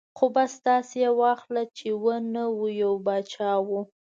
ـ 0.09 0.17
خو 0.17 0.25
بس 0.35 0.53
داسې 0.69 0.95
یې 1.03 1.11
واخله 1.21 1.63
چې 1.77 1.87
و 2.03 2.05
نه 2.33 2.43
و، 2.57 2.61
یو 2.81 2.93
باچا 3.05 3.51
و. 3.67 3.69